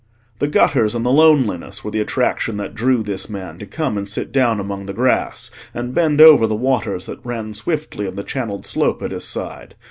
The 0.39 0.47
gutters 0.47 0.95
and 0.95 1.05
the 1.05 1.11
loneliness 1.11 1.83
were 1.83 1.91
the 1.91 1.99
attraction 1.99 2.57
that 2.57 2.73
drew 2.73 3.03
this 3.03 3.29
man 3.29 3.59
to 3.59 3.67
come 3.67 3.99
and 3.99 4.09
sit 4.09 4.31
down 4.31 4.59
among 4.59 4.87
the 4.87 4.95
grass, 4.95 5.51
and 5.75 5.93
bend 5.93 6.19
over 6.19 6.47
the 6.47 6.55
waters 6.55 7.05
that 7.05 7.23
ran 7.23 7.53
swiftly 7.53 8.07
in 8.07 8.15
the 8.15 8.23
channelled 8.23 8.65
slope 8.65 9.03
at 9.03 9.11
his 9.11 9.25
side. 9.25 9.75